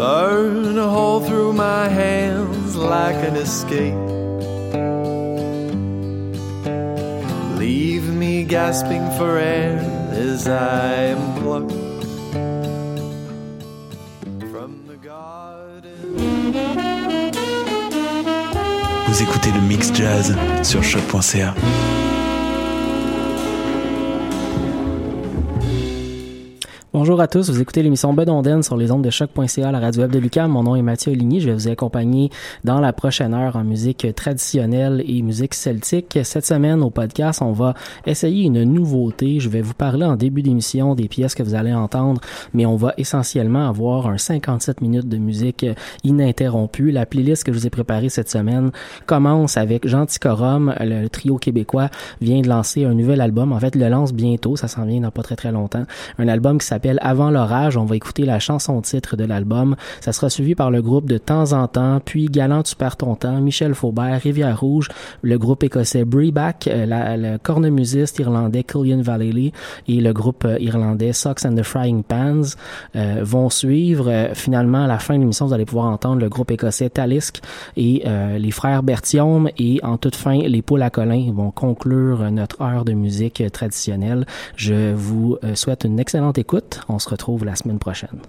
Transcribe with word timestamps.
burn 0.00 0.78
a 0.78 0.88
hole 0.88 1.20
through 1.20 1.52
my 1.52 1.86
hands 1.86 2.74
like 2.74 3.20
an 3.28 3.36
escape. 3.36 4.06
Leave 7.58 8.06
me 8.22 8.44
gasping 8.44 9.04
for 9.18 9.36
air 9.36 9.78
as 10.12 10.48
I 10.48 11.12
am 11.14 11.22
plucked 11.40 11.72
from 14.50 14.70
the 14.90 14.96
garden. 15.10 16.54
Vous 19.06 19.22
écoutez 19.22 19.52
le 19.52 19.60
mix 19.68 19.92
jazz 19.92 20.34
sur 20.62 20.82
choc.ca. 20.82 21.54
Bonjour 27.00 27.18
à 27.22 27.28
tous, 27.28 27.48
vous 27.48 27.62
écoutez 27.62 27.82
l'émission 27.82 28.12
Bedonden 28.12 28.62
sur 28.62 28.76
les 28.76 28.92
ondes 28.92 29.02
de 29.02 29.08
choc.ca, 29.08 29.72
la 29.72 29.80
radio 29.80 30.02
web 30.02 30.10
de 30.10 30.18
Lucas. 30.18 30.46
Mon 30.48 30.64
nom 30.64 30.76
est 30.76 30.82
Mathieu 30.82 31.12
Ligny, 31.12 31.40
je 31.40 31.48
vais 31.48 31.54
vous 31.54 31.68
accompagner 31.68 32.28
dans 32.62 32.78
la 32.78 32.92
prochaine 32.92 33.32
heure 33.32 33.56
en 33.56 33.64
musique 33.64 34.06
traditionnelle 34.14 35.02
et 35.08 35.22
musique 35.22 35.54
celtique. 35.54 36.18
Cette 36.24 36.44
semaine 36.44 36.82
au 36.82 36.90
podcast, 36.90 37.40
on 37.40 37.52
va 37.52 37.72
essayer 38.04 38.44
une 38.44 38.64
nouveauté. 38.64 39.40
Je 39.40 39.48
vais 39.48 39.62
vous 39.62 39.72
parler 39.72 40.04
en 40.04 40.16
début 40.16 40.42
d'émission 40.42 40.94
des 40.94 41.08
pièces 41.08 41.34
que 41.34 41.42
vous 41.42 41.54
allez 41.54 41.72
entendre, 41.72 42.20
mais 42.52 42.66
on 42.66 42.76
va 42.76 42.92
essentiellement 42.98 43.66
avoir 43.66 44.06
un 44.06 44.18
57 44.18 44.82
minutes 44.82 45.08
de 45.08 45.16
musique 45.16 45.64
ininterrompue. 46.04 46.90
La 46.90 47.06
playlist 47.06 47.44
que 47.44 47.52
je 47.54 47.60
vous 47.60 47.66
ai 47.66 47.70
préparée 47.70 48.10
cette 48.10 48.28
semaine 48.28 48.72
commence 49.06 49.56
avec 49.56 49.88
Gentil 49.88 50.18
Corum, 50.18 50.74
le 50.78 51.08
trio 51.08 51.38
québécois 51.38 51.88
vient 52.20 52.42
de 52.42 52.48
lancer 52.50 52.84
un 52.84 52.92
nouvel 52.92 53.22
album. 53.22 53.54
En 53.54 53.58
fait, 53.58 53.74
le 53.74 53.88
lance 53.88 54.12
bientôt, 54.12 54.56
ça 54.56 54.68
s'en 54.68 54.84
vient 54.84 55.00
dans 55.00 55.10
pas 55.10 55.22
très 55.22 55.36
très 55.36 55.50
longtemps. 55.50 55.86
Un 56.18 56.28
album 56.28 56.58
qui 56.58 56.66
s'appelle 56.66 56.89
avant 57.00 57.30
l'orage. 57.30 57.76
On 57.76 57.84
va 57.84 57.96
écouter 57.96 58.24
la 58.24 58.38
chanson 58.38 58.80
titre 58.80 59.16
de 59.16 59.24
l'album. 59.24 59.76
Ça 60.00 60.12
sera 60.12 60.30
suivi 60.30 60.54
par 60.54 60.70
le 60.70 60.82
groupe 60.82 61.06
de 61.06 61.18
temps 61.18 61.52
en 61.52 61.68
temps, 61.68 62.00
puis 62.04 62.26
Galant 62.26 62.62
tu 62.62 62.76
perds 62.76 62.96
ton 62.96 63.14
temps, 63.14 63.40
Michel 63.40 63.74
Faubert, 63.74 64.20
Rivière 64.20 64.58
Rouge, 64.58 64.88
le 65.22 65.38
groupe 65.38 65.62
écossais 65.62 66.04
Breback, 66.04 66.68
euh, 66.68 67.16
le 67.16 67.38
cornemusiste 67.38 68.18
irlandais 68.18 68.64
Killian 68.64 69.02
Vallely 69.02 69.52
et 69.88 70.00
le 70.00 70.12
groupe 70.12 70.44
euh, 70.44 70.58
irlandais 70.58 71.12
Socks 71.12 71.44
and 71.44 71.54
the 71.54 71.62
Frying 71.62 72.02
Pans 72.02 72.42
euh, 72.96 73.20
vont 73.22 73.50
suivre. 73.50 74.30
finalement, 74.34 74.84
à 74.84 74.86
la 74.86 74.98
fin 74.98 75.14
de 75.14 75.20
l'émission, 75.20 75.46
vous 75.46 75.54
allez 75.54 75.64
pouvoir 75.64 75.86
entendre 75.86 76.20
le 76.20 76.28
groupe 76.28 76.50
écossais 76.50 76.90
Talisk 76.90 77.40
et 77.76 78.04
les 78.38 78.50
frères 78.50 78.82
Bertium 78.82 79.48
et 79.58 79.80
en 79.82 79.96
toute 79.96 80.16
fin, 80.16 80.38
les 80.38 80.62
poules 80.62 80.82
à 80.82 80.90
Colin 80.90 81.32
vont 81.32 81.50
conclure 81.50 82.30
notre 82.30 82.60
heure 82.62 82.84
de 82.84 82.92
musique 82.92 83.42
traditionnelle. 83.52 84.26
Je 84.56 84.92
vous 84.92 85.38
souhaite 85.54 85.84
une 85.84 85.98
excellente 86.00 86.38
écoute. 86.38 86.79
On 86.88 86.98
se 86.98 87.08
retrouve 87.08 87.44
la 87.44 87.56
semaine 87.56 87.78
prochaine. 87.78 88.20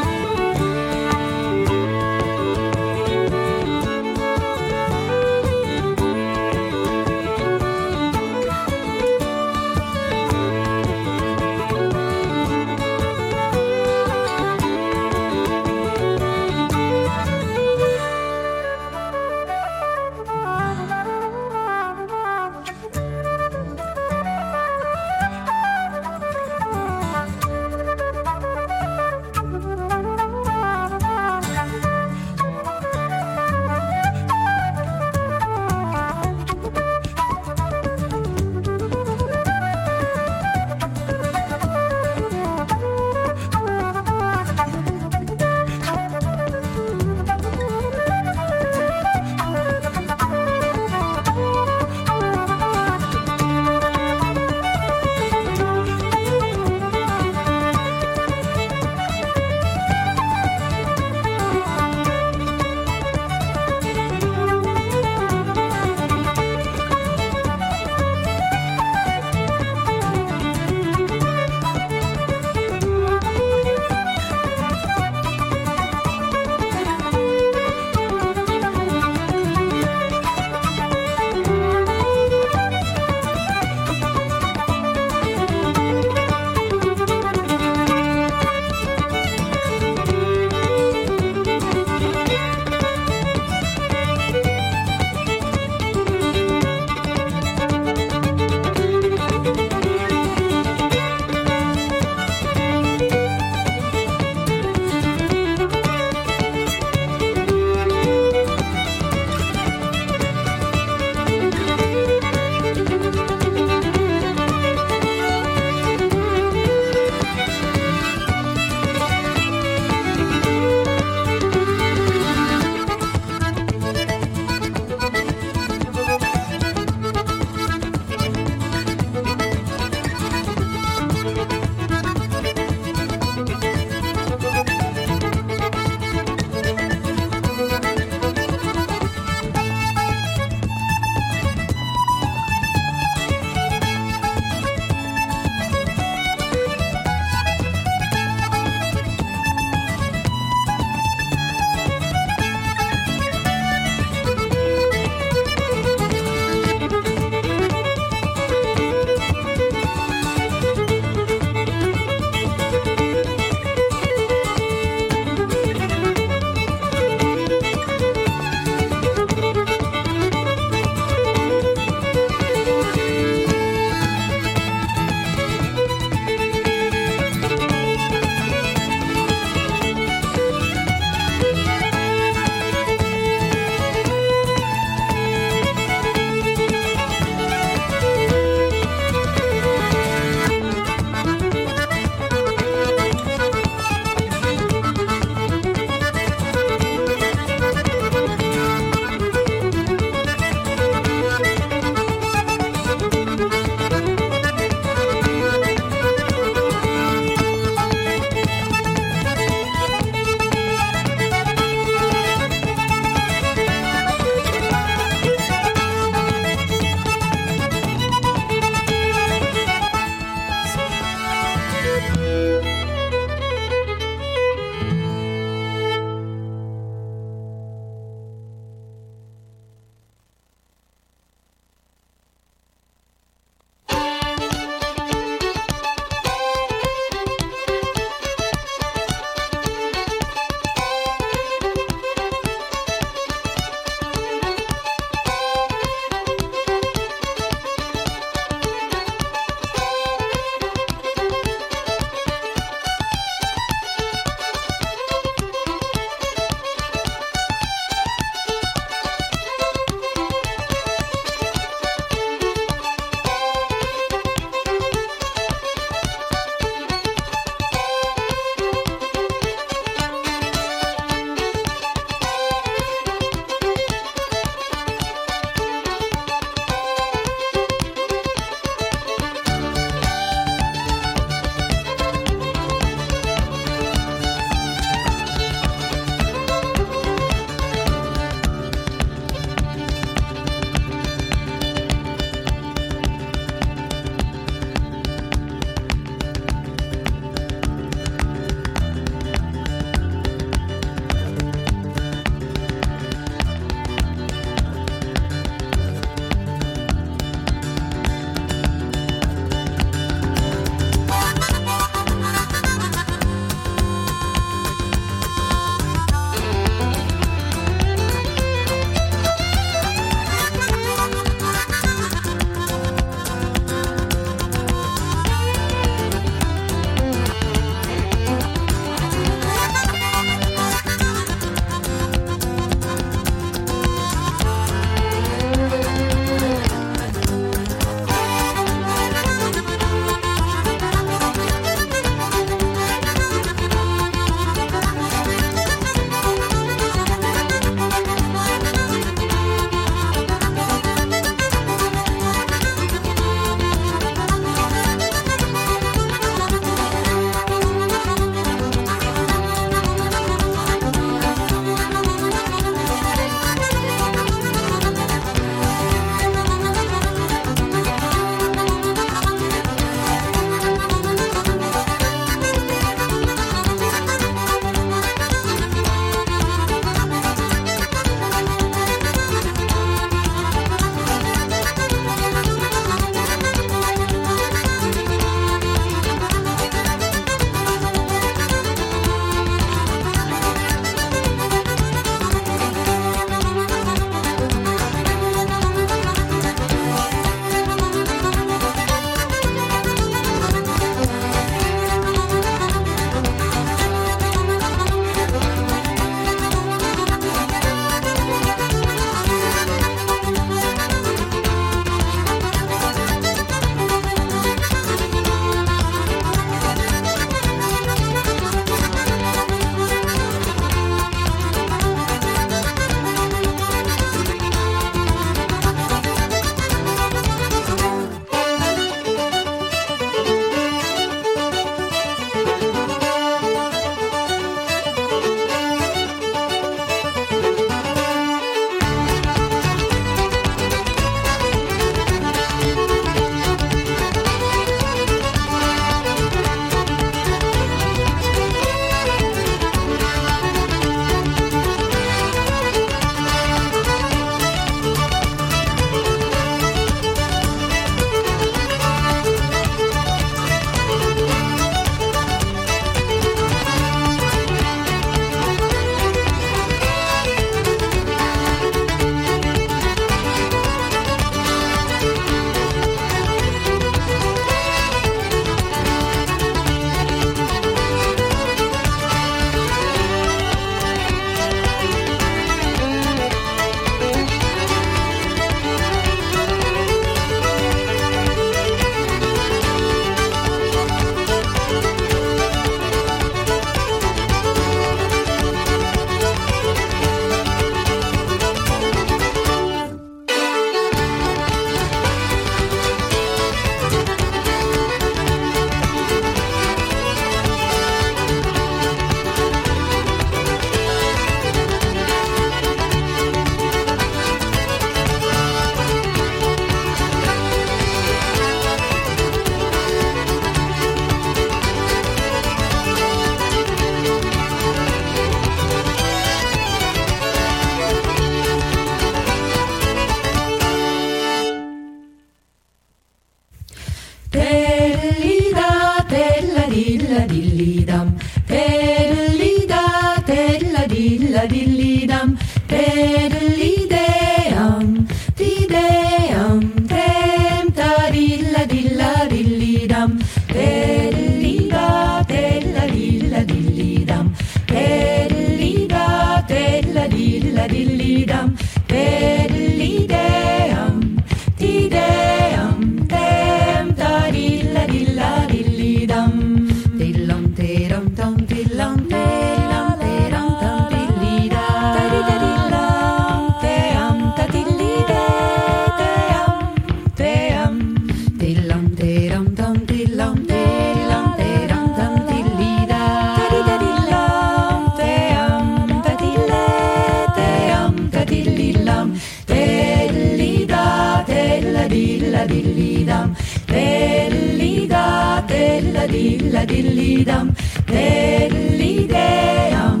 Dilla 596.14 596.64
dilla 596.64 596.64
dilli 596.72 597.24
dam, 597.24 597.46
dilli 597.92 598.92
deam, 599.14 600.00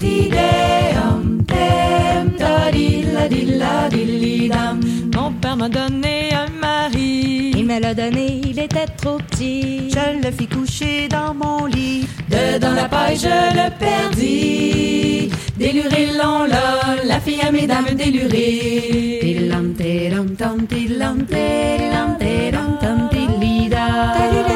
di 0.00 0.16
deam, 0.36 1.22
dem 1.52 2.26
da 2.40 2.54
dilla 2.76 3.24
dilla 3.34 3.74
dilli 3.94 4.48
dam. 4.54 4.76
Mon 5.14 5.32
père 5.40 5.56
m'a 5.56 5.68
donné 5.68 6.16
un 6.42 6.50
mari. 6.60 7.52
Il 7.58 7.64
me 7.70 7.80
l'a 7.80 7.94
donné, 7.94 8.26
il 8.50 8.58
était 8.58 8.90
trop 9.00 9.18
petit. 9.28 9.90
Je 9.96 10.04
le 10.22 10.30
fis 10.36 10.48
coucher 10.54 11.08
dans 11.08 11.32
mon 11.42 11.66
lit. 11.66 12.06
Dedans 12.28 12.74
la 12.80 12.88
paille, 12.88 13.18
je 13.26 13.38
le 13.58 13.66
perdis. 13.82 15.30
Déluré 15.56 16.02
l'on 16.18 16.38
la 17.10 17.18
fille 17.20 17.42
à 17.48 17.50
mesdames 17.50 17.94
délurée. 17.96 18.76
Tilida. 23.76 24.55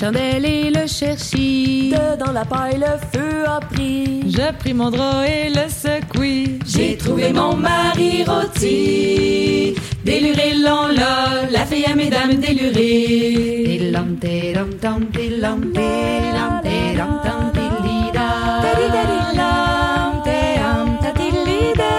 chandelle 0.00 0.46
et 0.46 0.70
le 0.70 0.86
cherchis. 0.86 1.92
Dedans 1.92 2.32
la 2.32 2.44
paille, 2.46 2.78
le 2.78 2.96
feu 3.12 3.44
a 3.46 3.60
pris. 3.60 4.22
Je 4.26 4.52
pris 4.58 4.72
mon 4.72 4.90
drap 4.90 5.24
et 5.26 5.50
le 5.50 5.68
secouis. 5.68 6.58
J'ai 6.66 6.96
trouvé 6.96 7.32
mon 7.32 7.54
mari 7.54 8.24
rôti. 8.24 9.74
Déluré 10.04 10.54
l'on 10.54 10.86
là, 10.88 11.42
la 11.50 11.66
fille 11.66 11.84
à 11.84 11.94
mesdames 11.94 12.40
tilam, 12.40 14.16
tilam, 14.22 14.70
tam, 14.80 15.06
tilida. 15.12 15.90
Tadidadilam, 18.62 20.12
team, 20.24 20.88
tadilide, 21.02 21.90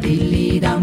Telida, 0.00 0.78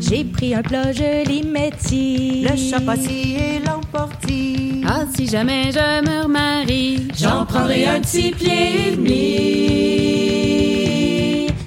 J'ai 0.00 0.24
pris 0.24 0.54
un 0.54 0.62
plat, 0.62 0.92
je 0.92 1.24
l'y 1.28 1.42
mettis. 1.42 2.44
Le 2.48 2.56
chat 2.56 2.80
passi 2.80 3.36
et 3.36 3.58
l'emportit. 3.66 4.82
Ah, 4.86 5.04
si 5.14 5.26
jamais 5.26 5.72
je 5.72 6.02
me 6.02 6.22
remarie. 6.24 7.08
J'en 7.16 7.46
prendrai 7.46 7.86
un 7.86 8.00
petit 8.00 8.32
pied 8.32 8.88
et 8.88 8.96
demi. 8.96 9.12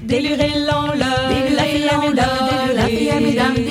Déluré 0.03 0.49
l'on 0.67 0.91
là, 0.93 1.29
la 1.55 1.63
fille 1.63 3.09
à 3.09 3.19
mesdames, 3.19 3.55
la 3.55 3.65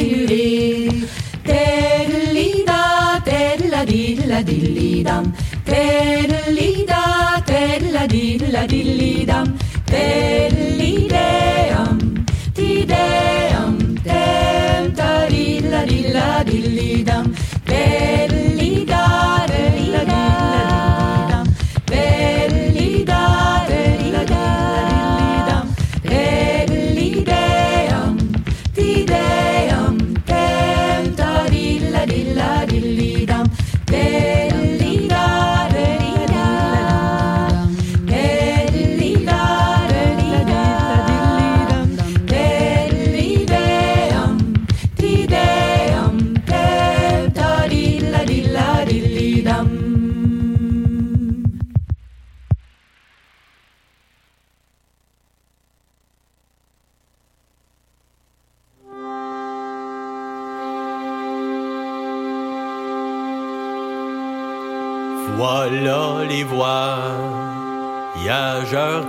télida, 4.34 4.42
dilla, 4.42 4.42
dillidam. 4.42 5.32
Télida, 5.64 7.42
télida, 7.46 8.06
dilla, 8.08 8.66
dillidam. 8.66 9.46
Télideam, 9.86 11.18
tideam, 12.54 13.78
tem, 14.02 14.92
tadilla, 14.94 15.84
dilla, 15.86 16.44
dillidam. 16.44 17.32
Télida, 17.64 18.43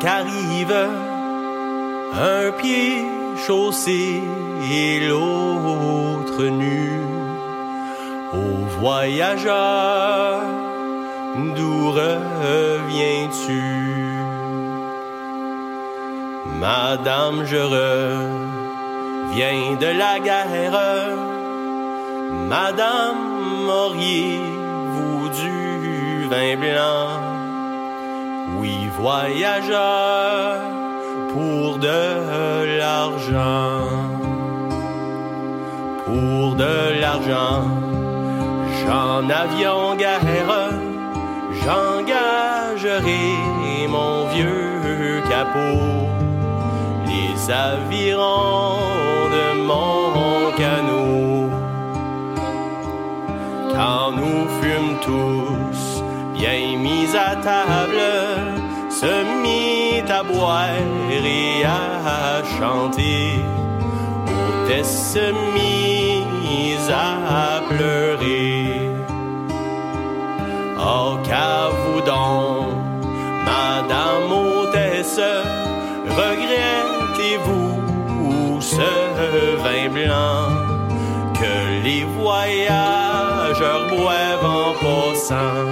qu'arrivent, 0.06 0.90
un 2.14 2.52
pied 2.62 3.08
chaussé 3.46 4.22
et 4.72 5.00
l'autre 5.08 6.44
nu. 6.44 7.02
Ô 8.34 8.44
voyageurs, 8.80 10.44
d'où 11.56 11.78
reviens-tu? 12.02 13.64
Madame, 16.60 17.38
je 17.52 17.62
reviens 17.76 19.64
de 19.84 19.92
la 20.02 20.16
guerre. 20.28 20.82
Madame, 22.56 23.70
auriez-vous 23.86 25.30
du 25.40 26.28
vin 26.30 26.56
blanc? 26.58 27.35
Oui, 28.60 28.90
voyageur, 28.98 30.62
pour 31.34 31.80
de 31.80 32.78
l'argent. 32.78 33.88
Pour 36.06 36.56
de 36.56 37.02
l'argent, 37.02 37.64
j'en 38.86 39.30
avion 39.30 39.96
guerre, 39.96 40.70
j'engagerai 41.64 43.26
mon 43.88 44.28
vieux 44.28 45.22
capot, 45.30 46.08
les 47.08 47.52
avirons 47.52 48.80
de 49.36 49.46
mon 49.62 50.52
canot. 50.58 51.50
Quand 53.74 54.12
nous 54.12 54.48
fûmes 54.62 54.98
tous 55.02 56.04
bien 56.34 56.78
mis 56.78 57.16
à 57.16 57.36
table, 57.36 58.02
se 59.00 59.14
mit 59.44 60.10
à 60.10 60.24
boire 60.24 60.70
et 61.12 61.66
à 61.66 62.42
chanter. 62.58 63.44
Hôtesse 64.28 65.14
se 65.14 65.26
à 66.90 67.62
pleurer. 67.70 68.90
Oh, 70.80 71.18
qu'à-vous 71.28 72.02
donc, 72.14 72.68
Madame 73.50 74.32
hôtesse, 74.32 75.20
regrettez-vous 76.22 77.72
ce 78.62 78.92
vin 79.64 79.88
blanc 79.98 80.48
que 81.40 81.56
les 81.84 82.04
voyageurs 82.20 83.86
boivent 83.90 84.50
en 84.62 84.72
passant? 84.84 85.65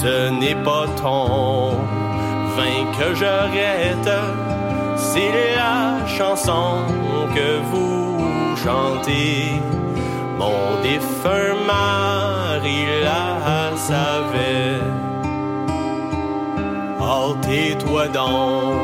Ce 0.00 0.30
n'est 0.30 0.60
pas 0.68 0.86
ton 1.02 1.70
vin 2.56 2.78
que 2.96 3.08
je 3.20 3.32
rette, 3.56 4.14
c'est 4.96 5.32
la 5.56 6.06
chanson 6.06 6.82
que 7.34 7.48
vous 7.70 8.56
chanter. 8.64 9.60
Mon 10.38 10.80
défunt 10.82 11.56
mari 11.66 12.80
la 13.02 13.76
savait. 13.76 14.98
Tais-toi 17.48 18.08
donc, 18.08 18.74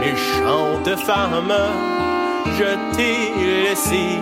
méchante 0.00 0.98
femme, 1.06 1.54
je 2.58 2.96
t'ai 2.96 3.30
laissé 3.62 4.18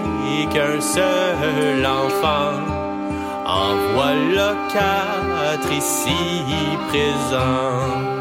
qu'un 0.53 0.79
seul 0.79 1.87
enfant. 1.87 2.61
En 3.47 3.75
voilà 3.95 4.55
quatre 4.71 5.36
ici 5.72 6.22
présents. 6.88 8.16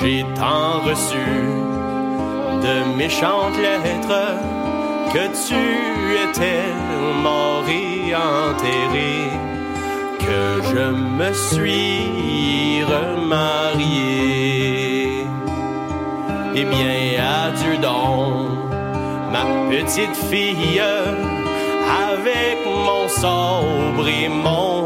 J'ai 0.00 0.24
tant 0.34 0.80
reçu 0.88 1.28
de 2.64 2.74
méchantes 2.96 3.58
lettres 3.58 4.26
que 5.12 5.24
tu 5.46 5.62
étais 6.24 6.66
mort 7.22 7.64
et 7.68 8.14
enterré, 8.14 9.16
que 10.18 10.42
je 10.70 10.86
me 11.18 11.32
suis 11.32 12.84
remarié. 12.84 14.08
Eh 16.54 16.64
bien, 16.64 16.98
adieu 17.44 17.76
donc, 17.78 18.48
ma 19.32 19.44
petite 19.70 20.16
fille, 20.30 20.82
avec 22.10 22.58
mon 22.66 23.08
sabre 23.08 24.06
et 24.08 24.28
mon 24.28 24.77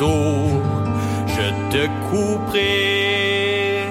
je 0.00 1.46
te 1.70 1.86
couperai. 2.08 3.84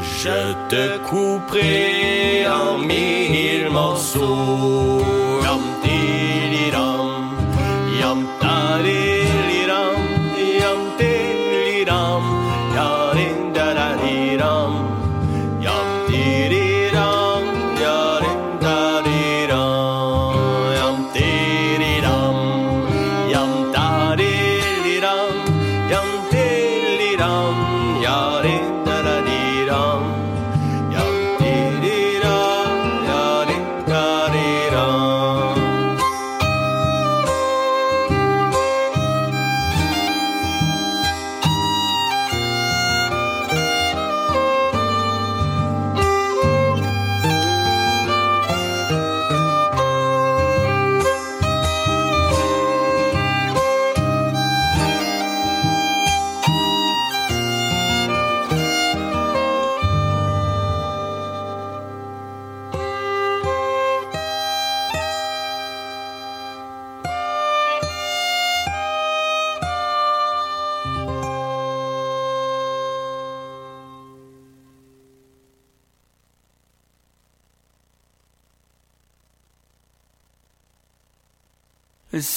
Je 0.00 0.54
te 0.68 0.98
couperai 0.98 2.46
en 2.46 2.78
mille 2.78 3.70
morceaux. 3.70 5.17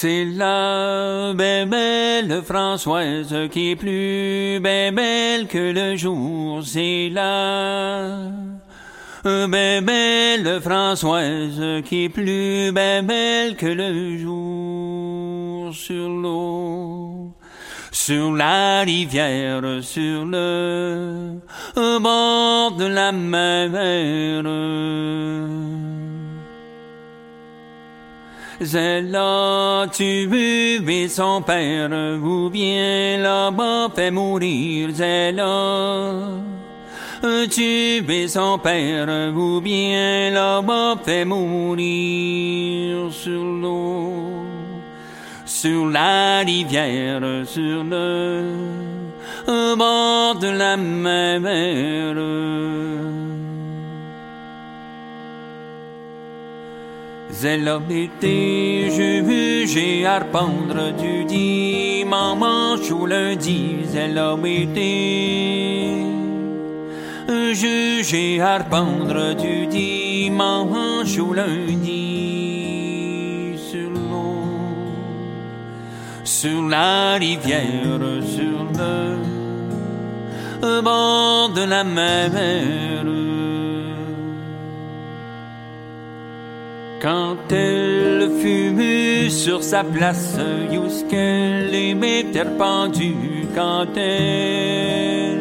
C'est 0.02 0.26
la 0.26 1.32
belle, 1.36 1.70
belle 1.70 2.42
Françoise 2.42 3.36
qui 3.52 3.70
est 3.70 3.76
plus 3.76 4.60
belle, 4.60 4.96
belle 4.96 5.46
que 5.46 5.72
le 5.72 5.96
jour. 5.96 6.64
C'est 6.66 7.12
la 7.14 8.32
belle, 9.24 9.84
belle 9.84 10.60
Françoise 10.60 11.84
qui 11.86 12.06
est 12.06 12.10
plus 12.10 12.72
belle 12.72 13.56
que 13.56 13.68
le 13.68 14.18
jour 14.18 15.72
sur 15.72 16.10
l'eau. 16.10 17.36
Sur 17.92 18.34
la 18.34 18.82
rivière, 18.82 19.62
sur 19.84 20.26
le 20.26 21.38
bord 21.76 22.72
de 22.72 22.86
la 22.86 23.12
mer. 23.12 23.70
Elle 28.64 29.16
a 29.16 29.88
tué 29.92 31.08
son 31.08 31.42
père, 31.42 31.90
ou 32.22 32.48
bien 32.52 33.18
là-bas 33.18 33.90
fait 33.96 34.12
mourir. 34.12 34.90
Elle 35.02 35.40
a 35.40 36.12
tué 37.50 38.28
son 38.28 38.60
père, 38.60 39.34
ou 39.36 39.62
bien 39.62 40.30
là-bas 40.30 40.98
fait 41.04 41.26
mourir 41.26 43.12
sur 43.12 43.44
l'eau. 43.44 44.46
Sur 45.44 45.88
la 45.88 46.42
rivière, 46.42 47.24
sur 47.48 47.84
le 47.84 48.46
bord 49.76 50.36
de 50.36 50.50
la 50.50 50.78
mer. 50.78 51.42
Elle 57.44 57.68
été 57.90 58.92
jugée 58.92 60.06
à 60.06 60.20
du 60.96 61.26
dimanche 61.26 62.92
au 62.92 63.08
lundi. 63.08 63.78
Elle 63.96 64.18
a 64.18 64.36
été 64.46 66.04
jugée 67.54 68.40
à 68.42 68.58
répandre 68.60 69.36
du 69.36 69.66
dimanche 69.68 71.18
au 71.18 71.34
lundi 71.34 71.98
sur 73.58 73.90
l'eau, 73.90 74.44
sur 76.24 76.62
la 76.68 77.16
rivière, 77.16 78.22
sur 78.36 78.66
le 80.62 80.82
bord 80.82 81.50
de 81.50 81.64
la 81.64 81.84
mer. 81.84 83.31
Quand 87.02 87.52
elle 87.52 88.30
fut 88.40 89.32
sur 89.32 89.64
sa 89.64 89.84
place, 89.84 90.38
jusqu'à 90.72 91.62
les 91.72 91.96
mettait 91.96 92.46
pendue, 92.46 93.48
quand 93.56 93.88
elle 93.98 95.40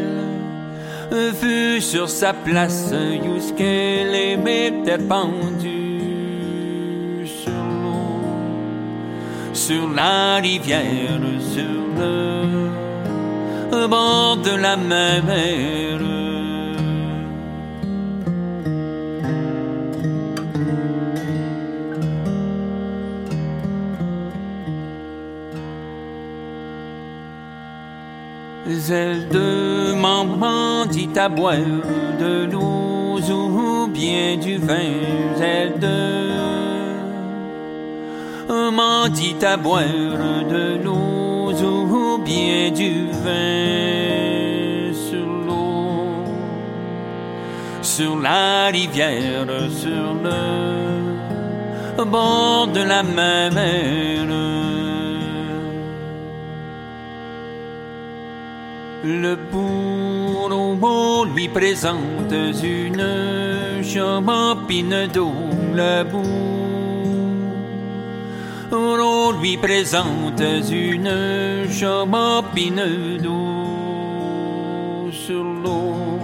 fut 1.34 1.82
sur 1.82 2.08
sa 2.08 2.32
place, 2.32 2.94
jusqu'à 3.22 3.64
les 3.64 4.38
mettait 4.38 4.96
pendue 4.96 5.66
sur 7.26 7.52
l'eau, 7.52 8.22
sur 9.52 9.90
la 9.90 10.36
rivière, 10.36 11.20
sur 11.52 11.74
le 13.70 13.86
bord 13.86 14.38
de 14.38 14.56
la 14.56 14.78
mer. 14.78 16.19
Elle 28.88 29.28
de 29.28 29.92
maman 29.94 30.86
dit 30.86 31.10
à 31.14 31.28
boire 31.28 31.56
de 32.18 32.50
l'eau 32.50 33.18
ou 33.18 33.86
bien 33.88 34.38
du 34.38 34.56
vin. 34.56 34.74
Elle 35.40 35.78
de 35.78 36.30
maman 38.48 39.08
dit 39.08 39.36
à 39.44 39.56
boire 39.58 39.82
de 39.82 40.82
l'eau 40.82 41.52
ou 41.52 42.18
bien 42.24 42.70
du 42.70 43.06
vin 43.22 44.92
sur 44.94 45.26
l'eau, 45.46 46.24
sur 47.82 48.18
la 48.18 48.68
rivière, 48.68 49.46
sur 49.70 50.14
le 51.98 52.04
bord 52.04 52.68
de 52.68 52.80
la 52.80 53.02
mer. 53.02 54.59
Le 59.18 59.34
bourreau 59.34 61.24
lui 61.24 61.48
présente 61.48 62.32
une 62.62 63.82
chamopine 63.82 65.08
d'eau 65.12 65.34
le. 65.74 66.22
On 68.70 69.32
lui 69.40 69.56
présente 69.56 70.40
une 70.70 71.66
chamopine 71.68 73.18
d'eau 73.20 75.10
sur 75.10 75.42
l'eau, 75.42 76.20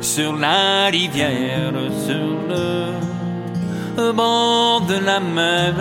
sur 0.00 0.34
la 0.34 0.86
rivière, 0.86 1.74
sur 2.04 2.28
le 3.96 4.12
bord 4.12 4.80
de 4.80 4.98
la 4.98 5.20
mer. 5.20 5.74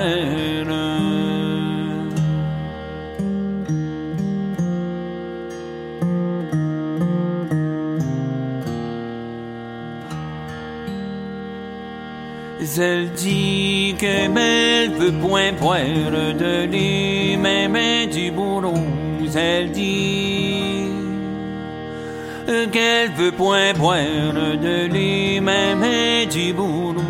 Elle 12.80 13.10
dit 13.12 13.96
qu'elle 13.98 14.32
veut 14.92 15.12
point 15.12 15.52
boire 15.54 15.80
de 15.80 16.66
lui, 16.66 17.36
même 17.38 18.10
du 18.12 18.30
bourreau. 18.30 18.74
Elle 19.36 19.72
dit 19.72 20.86
qu'elle 22.72 23.12
veut 23.12 23.32
point 23.32 23.74
boire 23.74 24.34
de 24.62 24.88
lui, 24.88 25.40
même 25.42 25.84
du 26.30 26.54
bourreau. 26.54 27.02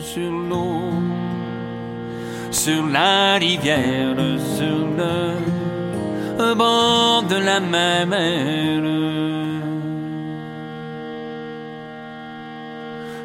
Sur 0.00 0.32
l'eau, 0.50 0.92
sur 2.50 2.86
la 2.86 3.36
rivière, 3.36 4.16
sur 4.56 4.86
le 6.38 6.54
bord 6.54 7.22
de 7.22 7.36
la 7.36 7.60
mer. 7.60 9.47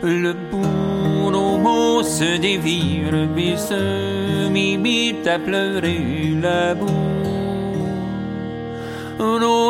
Le 0.03 0.33
bourreau 0.33 2.03
se 2.03 2.37
dévire, 2.37 3.27
puis 3.35 3.57
se 3.57 4.49
m'imite 4.49 5.25
à 5.25 5.39
pleurer 5.39 6.35
la 6.41 6.75
boue. 6.75 6.89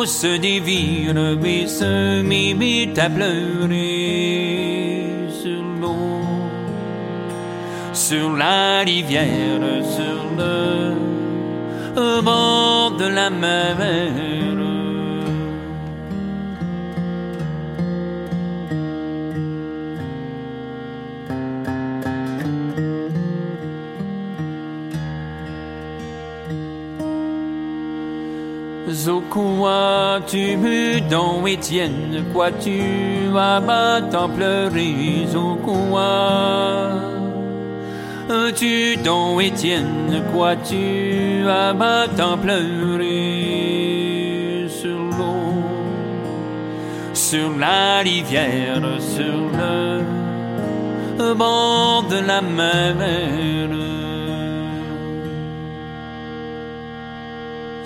Se 0.06 0.38
dévire, 0.38 1.38
puis 1.42 1.70
se 1.70 2.22
m'imite 2.22 3.00
à 3.00 3.10
pleurer 3.10 4.10
sur 5.30 5.64
l'eau, 5.80 6.20
sur 7.94 8.36
la 8.36 8.80
rivière, 8.80 9.62
sur 9.96 10.26
le 10.38 12.22
bord 12.22 12.92
de 12.98 13.06
la 13.06 13.30
mer. 13.30 14.33
Au 29.08 29.20
quoi 29.22 30.20
tu 30.28 30.56
me 30.56 31.00
don 31.10 31.46
Étienne, 31.46 32.24
quoi 32.32 32.52
tu 32.52 32.80
vas 33.32 34.02
tant 34.10 34.30
pleurer 34.30 35.26
au 35.36 35.56
quoi 35.56 36.90
tu 38.56 38.96
don 39.04 39.40
Étienne, 39.40 40.22
quoi 40.32 40.56
tu 40.56 41.44
vas 41.44 42.08
tant 42.16 42.38
pleurer 42.38 43.08
sur 44.70 45.00
l'eau, 45.18 45.64
sur 47.14 47.58
la 47.58 48.00
rivière, 48.00 48.82
sur 49.00 49.50
le 51.20 51.34
bord 51.34 52.04
de 52.10 52.20
la 52.26 52.42
mer. 52.42 53.93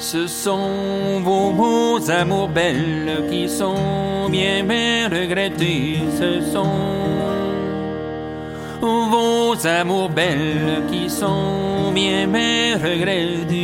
Ce 0.10 0.26
sont 0.26 1.20
vos 1.22 1.52
beaux 1.52 2.10
amours 2.10 2.48
belles 2.48 3.26
qui 3.30 3.50
sont 3.50 4.30
bien, 4.30 4.64
bien 4.64 5.10
regrettés. 5.10 6.00
Ce 6.18 6.40
sont 6.50 6.64
vos 8.80 9.68
amours 9.68 10.08
belles 10.08 10.84
qui 10.90 11.10
sont 11.10 11.92
bien, 11.94 12.26
bien 12.26 12.78
regrettés 12.78 13.56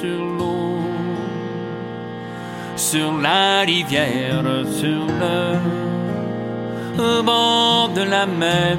sur 0.00 0.24
l'eau, 0.38 0.78
sur 2.76 3.12
la 3.20 3.62
rivière, 3.62 4.44
sur 4.70 5.04
le 6.96 7.22
bord 7.22 7.88
de 7.92 8.02
la 8.02 8.24
mer. 8.24 8.76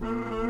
Mm-hmm. 0.00 0.47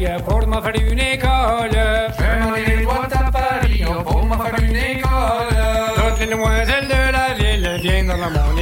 Maria, 0.00 0.18
forma 0.24 0.62
fare 0.62 0.78
un'école. 0.78 1.70
Je 2.16 2.38
m'en 2.42 2.56
ai 2.56 2.82
droit 2.82 3.06
à 3.12 3.30
Paris, 3.30 3.84
pour 4.06 4.24
me 4.24 4.34
faire 4.34 4.62
une 4.62 4.76
école. 4.76 5.56
Toutes 5.94 6.20
les 6.20 6.34
de 6.88 7.12
la 7.12 7.34
ville 7.34 7.78
viennent 7.82 8.08
la 8.08 8.16
monnaie. 8.16 8.59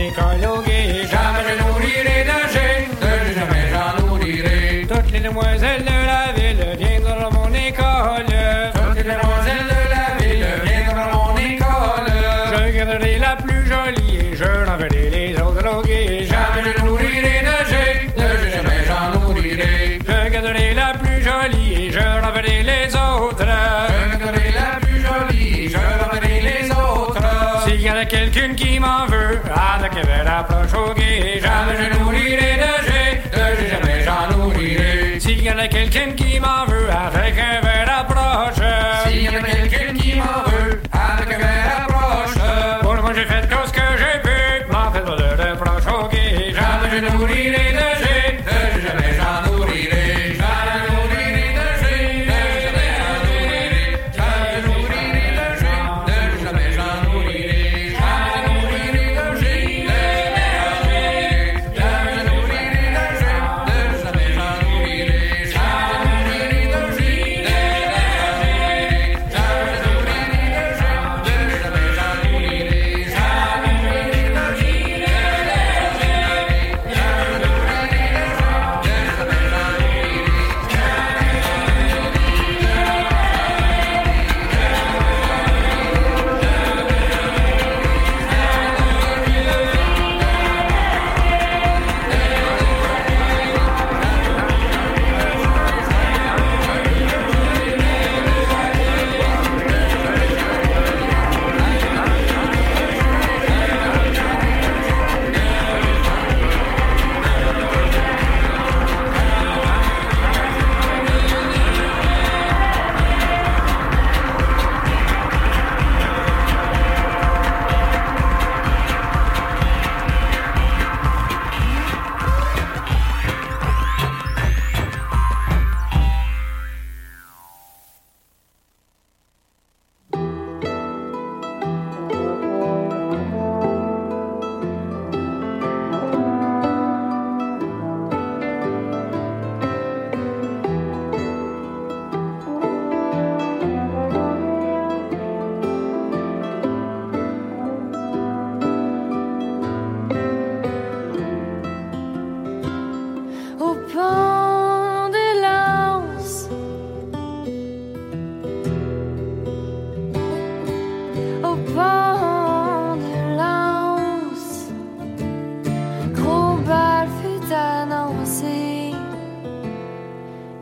লাগে 31.01 31.38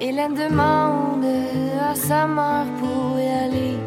Il 0.08 0.14
demande 0.14 1.26
à 1.90 1.92
sa 1.96 2.28
mère 2.28 2.66
pour 2.78 3.18
y 3.18 3.26
aller. 3.26 3.85